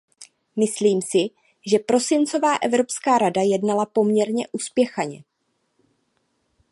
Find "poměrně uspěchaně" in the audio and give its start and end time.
3.85-5.23